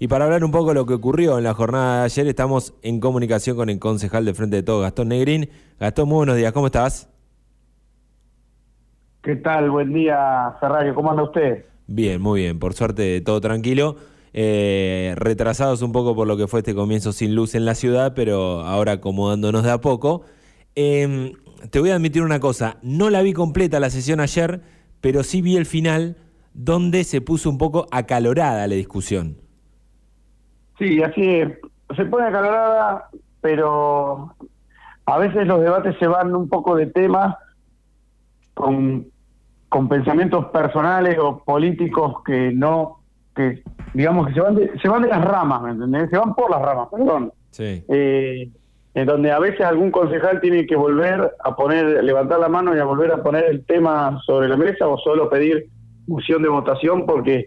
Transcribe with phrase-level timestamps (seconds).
[0.00, 2.72] Y para hablar un poco de lo que ocurrió en la jornada de ayer, estamos
[2.82, 5.50] en comunicación con el concejal de Frente de Todo, Gastón Negrín.
[5.80, 7.08] Gastón, muy buenos días, ¿cómo estás?
[9.22, 9.70] ¿Qué tal?
[9.70, 10.94] Buen día, Ferrario.
[10.94, 11.64] ¿Cómo anda usted?
[11.88, 12.60] Bien, muy bien.
[12.60, 13.96] Por suerte, todo tranquilo.
[14.32, 18.12] Eh, retrasados un poco por lo que fue este comienzo sin luz en la ciudad,
[18.14, 20.22] pero ahora acomodándonos de a poco.
[20.76, 21.32] Em,
[21.70, 24.60] te voy a admitir una cosa, no la vi completa la sesión ayer,
[25.00, 26.16] pero sí vi el final
[26.54, 29.47] donde se puso un poco acalorada la discusión.
[30.78, 31.48] Sí, así es.
[31.96, 33.08] Se pone acalorada,
[33.40, 34.34] pero
[35.06, 37.36] a veces los debates se van un poco de temas
[38.54, 39.06] con,
[39.68, 43.00] con pensamientos personales o políticos que no,
[43.34, 43.62] que
[43.94, 46.10] digamos que se van de, se van de las ramas, ¿me entendés?
[46.10, 47.32] Se van por las ramas, perdón.
[47.50, 47.84] Sí.
[47.88, 48.50] Eh,
[48.94, 52.80] en donde a veces algún concejal tiene que volver a poner, levantar la mano y
[52.80, 55.68] a volver a poner el tema sobre la mesa o solo pedir
[56.06, 57.46] moción de votación porque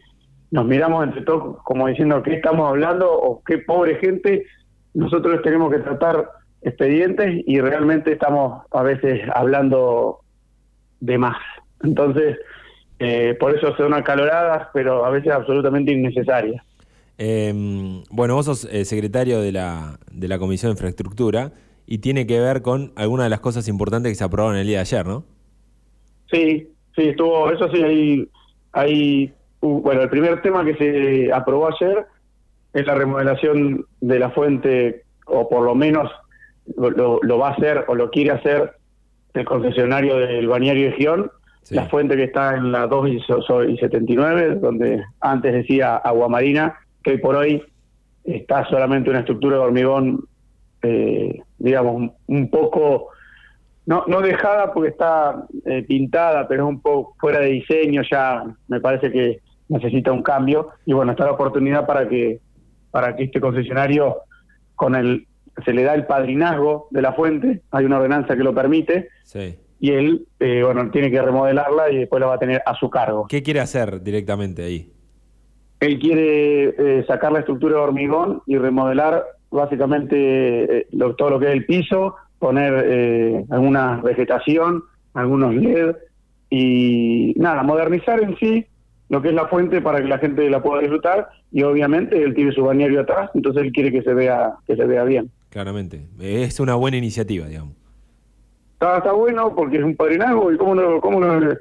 [0.51, 4.45] nos miramos entre todos como diciendo qué estamos hablando o qué pobre gente
[4.93, 6.29] nosotros tenemos que tratar
[6.61, 10.19] expedientes y realmente estamos a veces hablando
[10.99, 11.37] de más.
[11.83, 12.37] Entonces,
[12.99, 16.63] eh, por eso son acaloradas, pero a veces absolutamente innecesarias.
[17.17, 21.51] Eh, bueno, vos sos eh, secretario de la, de la Comisión de Infraestructura
[21.85, 24.77] y tiene que ver con algunas de las cosas importantes que se aprobaron el día
[24.77, 25.23] de ayer, ¿no?
[26.31, 28.29] Sí, sí, estuvo, eso sí, hay,
[28.71, 32.05] hay, bueno, el primer tema que se aprobó ayer
[32.73, 36.09] es la remodelación de la fuente, o por lo menos
[36.77, 38.73] lo, lo va a hacer o lo quiere hacer
[39.33, 41.31] el concesionario del bañario de Gion,
[41.63, 41.75] Sí.
[41.75, 46.27] la fuente que está en la 2 y so- y 79, donde antes decía agua
[46.27, 47.63] marina, que hoy por hoy
[48.23, 50.25] está solamente una estructura de hormigón,
[50.81, 53.09] eh, digamos, un- un poco,
[53.85, 58.43] no, no dejada porque está eh, pintada, pero es un poco fuera de diseño, ya
[58.67, 59.39] me parece que
[59.71, 62.39] necesita un cambio, y bueno, está la oportunidad para que,
[62.91, 64.17] para que este concesionario,
[64.75, 65.25] con el,
[65.65, 69.55] se le da el padrinazgo de la fuente, hay una ordenanza que lo permite, Sí.
[69.79, 72.89] y él, eh, bueno, tiene que remodelarla y después la va a tener a su
[72.89, 73.27] cargo.
[73.27, 74.91] ¿Qué quiere hacer directamente ahí?
[75.79, 80.15] Él quiere eh, sacar la estructura de hormigón y remodelar básicamente
[80.79, 84.83] eh, lo- todo lo que es el piso, poner eh, alguna vegetación,
[85.13, 85.95] algunos LED
[86.49, 88.65] y nada, modernizar en sí
[89.11, 92.33] lo que es la fuente para que la gente la pueda disfrutar y obviamente él
[92.33, 95.29] tiene su bañario atrás, entonces él quiere que se vea que se vea bien.
[95.49, 96.07] Claramente.
[96.19, 97.75] Es una buena iniciativa, digamos.
[98.73, 101.53] Está, está bueno porque es un padrinazgo y cómo, no, cómo, no-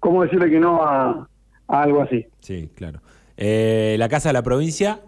[0.00, 1.28] cómo decirle que no a,
[1.68, 2.26] a algo así.
[2.40, 3.00] Sí, claro.
[3.36, 5.00] Eh, la Casa de la Provincia,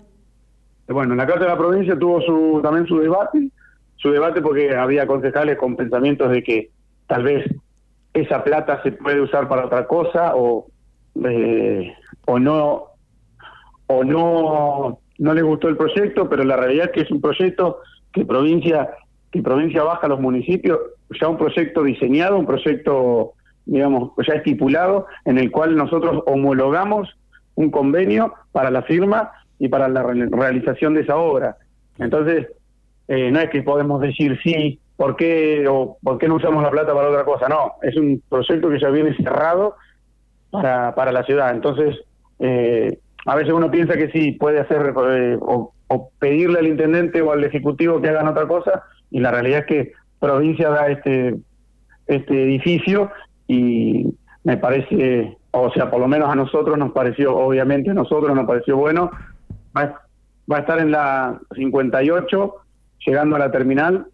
[0.89, 3.49] Bueno, en la Casa de la Provincia tuvo su también su debate,
[3.97, 6.71] su debate porque había concejales con pensamientos de que
[7.07, 7.45] tal vez
[8.13, 10.67] esa plata se puede usar para otra cosa o
[11.25, 11.95] eh,
[12.27, 12.85] o no
[13.87, 17.79] o no no les gustó el proyecto, pero la realidad es que es un proyecto
[18.13, 18.91] que provincia
[19.31, 20.79] que provincia baja a los municipios,
[21.21, 23.33] ya un proyecto diseñado, un proyecto
[23.65, 27.17] digamos ya estipulado en el cual nosotros homologamos
[27.55, 31.57] un convenio para la firma y para la re- realización de esa obra.
[31.99, 32.47] Entonces,
[33.09, 36.71] eh, no es que podemos decir sí, ¿por qué, o por qué no usamos la
[36.71, 37.49] plata para otra cosa?
[37.49, 39.75] No, es un proyecto que ya viene cerrado
[40.51, 41.51] para, para la ciudad.
[41.51, 41.97] Entonces,
[42.39, 45.73] eh, a veces uno piensa que sí, puede hacer eh, o,
[46.19, 49.93] pedirle al intendente o al ejecutivo que hagan otra cosa, y la realidad es que
[50.19, 51.37] provincia da este,
[52.07, 53.11] este edificio
[53.47, 54.15] y
[54.45, 58.47] me parece, o sea, por lo menos a nosotros nos pareció, obviamente a nosotros nos
[58.47, 59.11] pareció bueno,
[59.77, 60.03] va,
[60.51, 62.55] va a estar en la 58,
[63.07, 64.07] llegando a la terminal,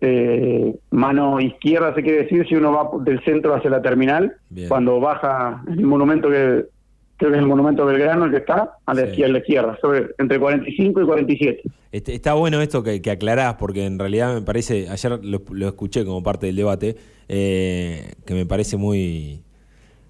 [0.00, 4.68] eh, mano izquierda se quiere decir si uno va del centro hacia la terminal, Bien.
[4.68, 6.66] cuando baja el monumento que
[7.16, 9.08] creo que es el monumento Belgrano el que está a la, Sí.
[9.10, 11.62] izquierda, a la izquierda, sobre, entre 45 y 47.
[11.92, 15.68] Este, está bueno esto que, que aclarás, porque en realidad me parece, ayer lo, lo
[15.68, 16.96] escuché como parte del debate,
[17.28, 19.42] eh, que me parece muy,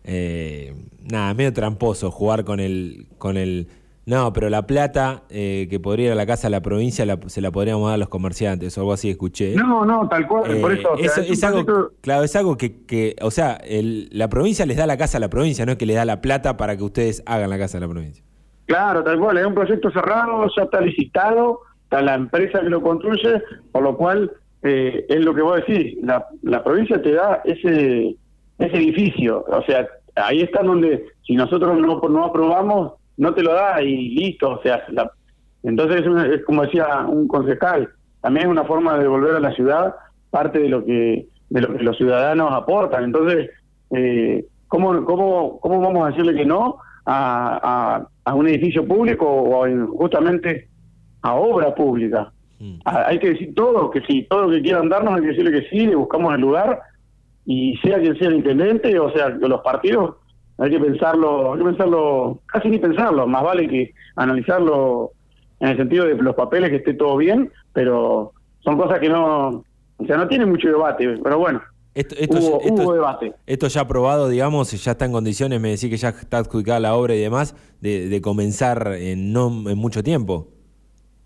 [0.04, 0.74] eh,
[1.10, 3.68] nada, medio tramposo jugar con el, con el,
[4.06, 7.18] no, pero la plata eh, que podría ir a la casa de la provincia la-
[7.26, 9.54] se la podríamos dar a los comerciantes o algo así, escuché.
[9.54, 10.92] No, no, tal cual, Eh, por eso.
[10.92, 14.28] o sea, eso es algo, proyecto- claro, es algo que, que o sea, el- la
[14.28, 16.56] provincia les da la casa a la provincia, no es que les da la plata
[16.56, 18.24] para que ustedes hagan la casa de la provincia.
[18.66, 22.82] Claro, tal cual, es un proyecto cerrado, ya está licitado, está la empresa que lo
[22.82, 23.42] construye,
[23.72, 24.30] por lo cual
[24.62, 28.16] eh, es lo que vos decís, la, la provincia te da ese,
[28.58, 29.86] ese edificio, o sea,
[30.16, 34.62] ahí está donde, si nosotros no, no aprobamos, no te lo da y listo, o
[34.62, 35.10] sea, la-
[35.62, 37.88] entonces es, una- es como decía un concejal,
[38.20, 39.94] también es una forma de devolver a la ciudad
[40.30, 43.50] parte de lo que de lo que los ciudadanos aportan, entonces,
[43.90, 47.60] eh, ¿cómo, cómo, ¿cómo vamos a decirle que no a,
[48.04, 49.66] a a un edificio público o
[49.98, 50.68] justamente
[51.20, 52.32] a obra pública.
[52.58, 52.78] Mm.
[52.84, 55.68] hay que decir todo, que sí, todo lo que quieran darnos hay que decirle que
[55.68, 56.80] sí, le buscamos el lugar
[57.44, 60.16] y sea quien sea el intendente, o sea, los partidos,
[60.58, 65.12] hay que pensarlo, hay que pensarlo, casi ni pensarlo, más vale que analizarlo
[65.60, 69.64] en el sentido de los papeles que esté todo bien, pero son cosas que no,
[69.96, 71.62] o sea, no tiene mucho debate, pero bueno.
[71.94, 73.32] Esto, hubo, debate.
[73.46, 76.96] Esto ya aprobado, digamos, ya está en condiciones, me decís que ya está adjudicada la
[76.96, 80.48] obra y demás, de, de comenzar en no en mucho tiempo.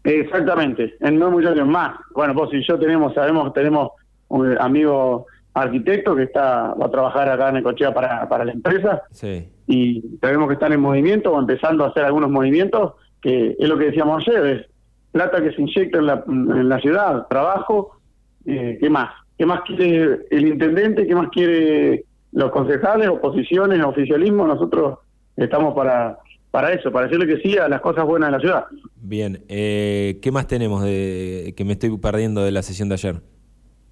[0.04, 1.98] Exactamente, en no mucho tiempo más.
[2.14, 3.92] Bueno, vos y yo tenemos, sabemos, tenemos
[4.28, 9.02] un amigo arquitecto que está va a trabajar acá en Ecochea para, para la empresa
[9.10, 9.48] sí.
[9.66, 13.76] y sabemos que están en movimiento o empezando a hacer algunos movimientos, que es lo
[13.78, 14.66] que decíamos ayer, es
[15.10, 17.98] plata que se inyecta en la, en la ciudad, trabajo,
[18.46, 19.10] eh, ¿qué más?
[19.36, 21.06] ¿Qué más quiere el intendente?
[21.06, 24.46] ¿Qué más quiere los concejales, oposiciones, oficialismo?
[24.46, 24.98] Nosotros
[25.36, 26.18] estamos para,
[26.50, 28.64] para eso, para decirle que sí a las cosas buenas de la ciudad.
[28.96, 33.20] Bien, eh, ¿qué más tenemos de que me estoy perdiendo de la sesión de ayer?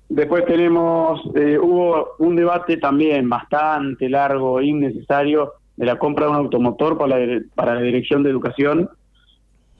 [0.08, 6.30] Después tenemos, eh, hubo un debate también bastante largo e innecesario de la compra de
[6.30, 8.88] un automotor para la, para la Dirección de Educación.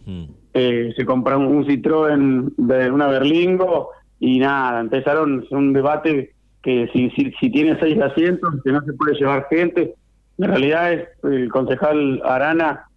[0.04, 0.24] Hmm.
[0.54, 6.32] Eh, se compró un, Citroën de una Berlingo y nada, empezaron un debate
[6.62, 9.94] que si, si, si tiene seis asientos, que no se puede llevar gente.
[10.38, 12.88] En realidad es el concejal Arana,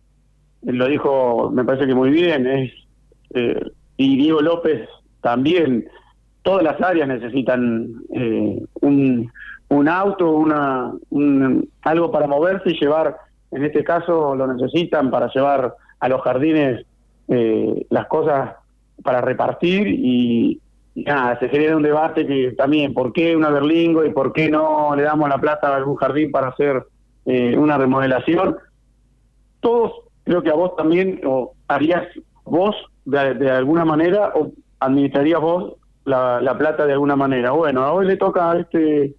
[0.64, 2.72] lo dijo, me parece que muy bien, es
[3.34, 4.88] eh, y Diego López
[5.22, 5.86] también
[6.42, 9.32] todas las áreas necesitan eh, un,
[9.70, 10.92] un auto, una,
[11.82, 13.18] algo para moverse y llevar,
[13.52, 16.86] en este caso lo necesitan para llevar a los jardines
[17.28, 18.56] eh, las cosas
[19.04, 20.60] para repartir y,
[20.96, 24.96] nada, se genera un debate que también, ¿por qué una berlingo y por qué no
[24.96, 26.84] le damos la plata a algún jardín para hacer
[27.26, 28.58] eh, una remodelación?
[29.60, 29.92] Todos,
[30.24, 32.08] creo que a vos también, o harías
[32.44, 32.76] vos
[33.06, 37.52] de, de alguna manera, o administrarías vos la, plata de alguna manera.
[37.52, 39.16] Bueno, a hoy le toca a este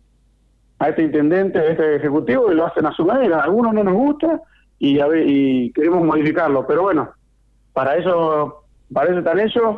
[0.78, 3.40] a este intendente, a este ejecutivo y lo hacen a su manera.
[3.40, 4.40] A algunos no nos gusta
[4.78, 7.10] y, a ver, y queremos modificarlo, pero bueno,
[7.74, 9.76] para eso para eso están ellos.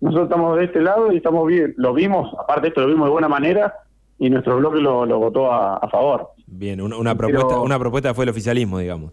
[0.00, 3.12] Nosotros estamos de este lado y estamos bien, lo vimos, aparte esto lo vimos de
[3.12, 3.74] buena manera
[4.18, 6.28] y nuestro bloque lo, lo votó a, favor.
[6.46, 9.12] Bien, una, propuesta una propuesta fue el oficialismo, digamos.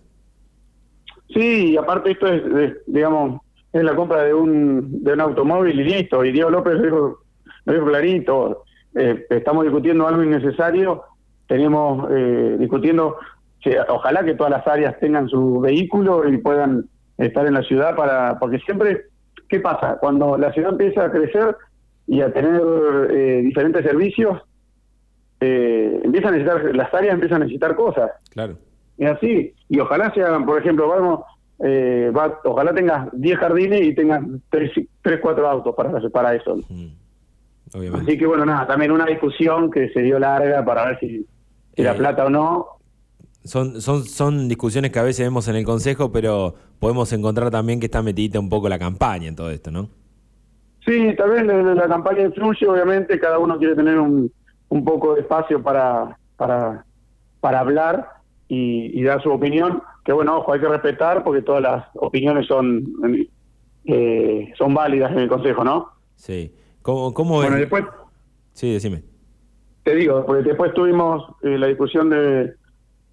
[1.33, 2.43] Sí, y aparte esto es,
[2.85, 3.41] digamos,
[3.71, 6.23] es la compra de un, de un automóvil y listo.
[6.23, 7.22] Y Diego López dijo,
[7.65, 8.63] lo clarito,
[8.95, 11.03] eh, estamos discutiendo algo innecesario,
[11.47, 13.17] tenemos eh, discutiendo,
[13.89, 16.85] ojalá que todas las áreas tengan su vehículo y puedan
[17.17, 19.05] estar en la ciudad para, porque siempre,
[19.47, 19.97] ¿qué pasa?
[19.99, 21.55] Cuando la ciudad empieza a crecer
[22.07, 22.61] y a tener
[23.11, 24.41] eh, diferentes servicios,
[25.39, 28.11] eh, empiezan a necesitar, las áreas empiezan a necesitar cosas.
[28.31, 28.57] Claro.
[28.97, 31.21] Y así, y ojalá sean, por ejemplo, vamos,
[31.59, 32.11] eh,
[32.43, 34.71] ojalá tengas 10 jardines y tengas 3,
[35.21, 36.57] 4 autos para, para eso.
[36.69, 37.02] Mm.
[37.73, 41.25] Así que bueno, nada, también una discusión que se dio larga para ver si
[41.75, 42.67] era eh, plata o no.
[43.43, 47.79] Son, son, son discusiones que a veces vemos en el Consejo, pero podemos encontrar también
[47.79, 49.89] que está metida un poco la campaña en todo esto, ¿no?
[50.85, 54.31] Sí, también la, la campaña influye, obviamente, cada uno quiere tener un,
[54.69, 56.85] un poco de espacio para, para,
[57.39, 58.09] para hablar
[58.47, 62.83] y, dar su opinión, que bueno, ojo, hay que respetar porque todas las opiniones son,
[63.85, 65.89] eh, son válidas en el Consejo, ¿no?
[66.15, 66.53] Sí.
[66.83, 67.85] ¿Cómo, cómo bueno, después...
[68.53, 69.03] Sí, decime.
[69.83, 72.53] Te digo, porque después tuvimos eh, la discusión de,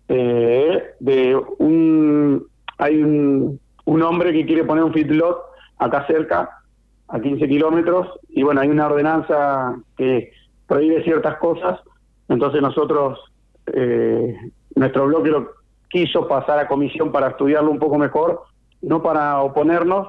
[0.09, 2.47] eh, de un...
[2.79, 5.39] Hay un, un hombre que quiere poner un feedlot
[5.79, 6.51] acá cerca,
[7.09, 10.33] a 15 kilómetros, y bueno, hay una ordenanza que
[10.67, 11.81] prohíbe ciertas cosas,
[12.29, 13.19] entonces nosotros,
[13.73, 14.37] eh,
[14.77, 15.51] nuestro bloque lo
[15.89, 18.43] quiso pasar a comisión para estudiarlo un poco mejor,
[18.83, 20.09] no para oponernos,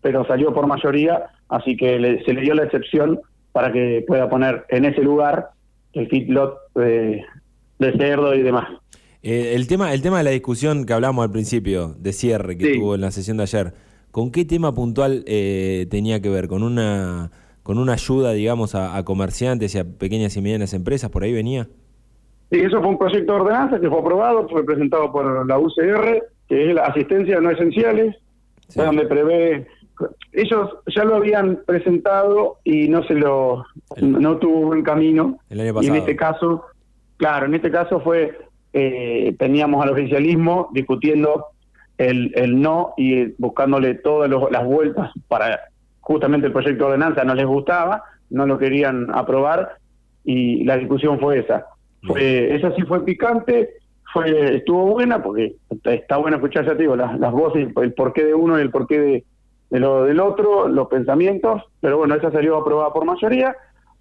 [0.00, 3.20] pero salió por mayoría así que se le dio la excepción
[3.52, 5.50] para que pueda poner en ese lugar
[5.92, 7.24] el feedlot de,
[7.78, 8.68] de cerdo y demás.
[9.22, 12.74] Eh, el tema el tema de la discusión que hablamos al principio, de cierre, que
[12.74, 13.74] tuvo en la sesión de ayer,
[14.10, 16.48] ¿con qué tema puntual eh, tenía que ver?
[16.48, 17.30] ¿Con una
[17.62, 21.10] con una ayuda, digamos, a, comerciantes y a pequeñas y medianas empresas?
[21.10, 21.68] ¿Por ahí venía?
[22.50, 26.24] Sí, eso fue un proyecto de ordenanza que fue aprobado, fue presentado por la UCR,
[26.48, 28.16] que es la asistencia no esenciales,
[28.74, 29.68] donde prevé
[30.32, 33.64] ellos ya lo habían presentado y no se lo
[34.00, 35.38] no tuvo buen camino.
[35.48, 35.94] El año pasado.
[35.94, 36.64] y en este caso
[37.16, 38.38] claro en este caso fue
[38.72, 41.46] eh, teníamos al oficialismo discutiendo
[41.98, 45.60] el, el no y buscándole todas las vueltas para
[46.00, 49.76] justamente el proyecto de ordenanza no les gustaba no lo querían aprobar
[50.24, 51.66] y la discusión fue esa.
[52.02, 53.70] Fue esa sí fue picante
[54.12, 55.54] fue estuvo buena porque
[55.84, 58.70] está bueno escuchar, ya te digo, las, las voces, el porqué de uno y el
[58.70, 59.24] porqué de,
[59.70, 63.56] de lo del otro, los pensamientos, pero bueno, esa salió aprobada por mayoría,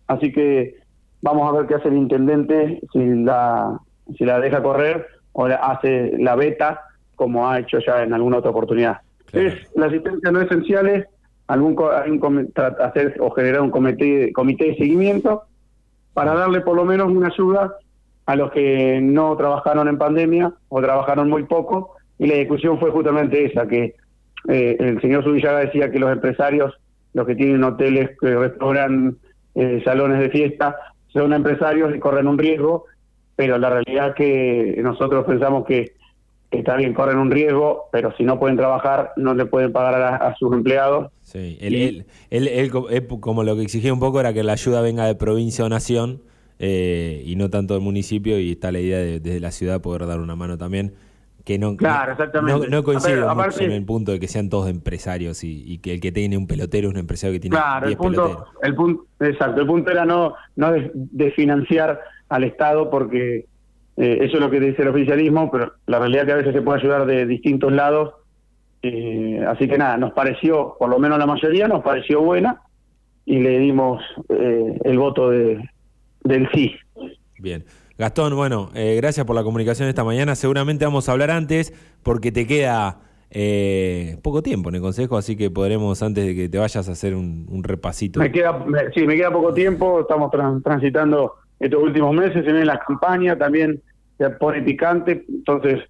[0.08, 0.78] así que
[1.22, 3.80] vamos a ver qué hace el intendente si la
[4.18, 6.82] si la deja correr o hace la beta
[7.16, 9.02] como ha hecho ya en alguna otra oportunidad.
[9.32, 11.08] Es la asistencia no esencial
[11.48, 15.44] algún, algún hacer o generar un comité comité de seguimiento
[16.14, 17.76] para darle por lo menos una ayuda
[18.26, 22.92] a los que no trabajaron en pandemia o trabajaron muy poco y la discusión fue
[22.92, 23.96] justamente esa que
[24.48, 26.74] eh, el señor Subillaga decía que los empresarios,
[27.14, 29.18] los que tienen hoteles, que restauran
[29.56, 30.76] eh, salones de fiesta,
[31.08, 32.86] son empresarios y corren un riesgo,
[33.36, 35.94] pero la realidad es que nosotros pensamos que,
[36.52, 40.36] está bien, corren un riesgo, pero si no pueden trabajar, no le pueden pagar a,
[40.36, 41.12] sus empleados.
[41.22, 45.16] Sí, él, él, como lo que exigía un poco era que la ayuda venga de
[45.16, 46.22] provincia o nación
[46.60, 50.06] eh, y no tanto del municipio, y está la idea de, desde la ciudad poder
[50.06, 50.94] dar una mano también
[51.50, 52.70] que no, claro, exactamente.
[52.70, 56.12] no, coincido mucho en el punto de que sean todos empresarios y, que el que
[56.12, 59.66] tiene un pelotero es un empresario que tiene claro, el punto, El punto, exacto, el
[59.66, 63.48] punto era no, no de, financiar al Estado porque
[63.98, 66.54] eh, eso es lo que dice el oficialismo, pero la realidad es que a veces
[66.54, 68.14] se puede ayudar de distintos lados.
[68.84, 72.62] Eh, así que nada, nos pareció, por lo menos la mayoría, nos pareció buena
[73.26, 75.68] y le dimos eh, el voto de,
[76.24, 76.76] del sí.
[77.40, 77.66] Bien.
[78.00, 80.34] Gastón, bueno, eh, gracias por la comunicación esta mañana.
[80.34, 85.36] Seguramente vamos a hablar antes porque te queda eh, poco tiempo en el Consejo, así
[85.36, 88.22] que podremos, antes de que te vayas, a hacer un, repasito.
[88.22, 88.66] Me queda,
[88.96, 90.00] sí, me queda poco tiempo.
[90.00, 90.32] Estamos
[90.64, 92.36] transitando estos últimos meses.
[92.36, 93.82] Se viene la campaña, también
[94.18, 95.26] se pone picante.
[95.28, 95.82] Entonces,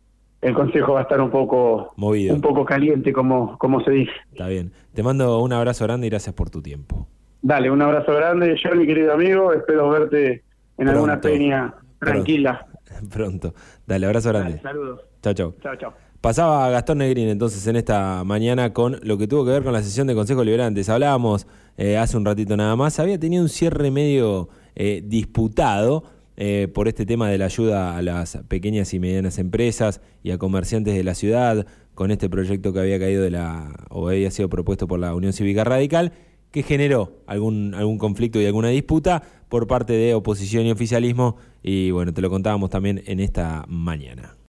[0.42, 4.14] el Consejo va a estar un poco movido, un poco caliente, como, como se dice.
[4.32, 4.72] Está bien.
[4.96, 7.08] Te mando un abrazo grande y gracias por tu tiempo.
[7.44, 8.60] Dale, un abrazo grande.
[8.64, 10.42] Yo, mi querido amigo, espero verte
[10.80, 12.68] en alguna peña Tranquila.
[13.12, 13.54] Pronto.
[13.86, 14.60] Dale, abrazo grande.
[14.62, 15.02] saludos.
[15.22, 15.56] Chao, chao.
[15.62, 15.94] Chao, chao.
[16.22, 19.82] Pasaba Gastón Negrín entonces en esta mañana con lo que tuvo que ver con la
[19.82, 20.90] sesión de Consejo Liberantes.
[20.90, 23.00] Hablábamos eh, hace un ratito nada más.
[23.00, 26.04] Había tenido un cierre medio eh, disputado
[26.36, 30.38] eh, por este tema de la ayuda a las pequeñas y medianas empresas y a
[30.38, 31.66] comerciantes de la ciudad
[31.96, 35.32] con este proyecto que había caído de la o había sido propuesto por la Unión
[35.32, 36.12] Cívica Radical
[36.52, 41.92] que generó algún, algún conflicto y alguna disputa por parte de oposición y oficialismo y
[41.92, 44.38] bueno, te lo contábamos también en esta mañana.